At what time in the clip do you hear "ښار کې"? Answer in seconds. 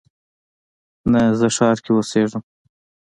1.55-1.91